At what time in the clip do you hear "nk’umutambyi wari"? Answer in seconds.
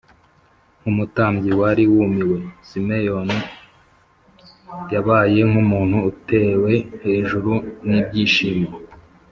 0.79-1.83